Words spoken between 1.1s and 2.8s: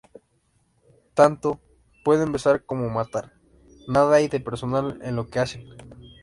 Tanto "pueden besar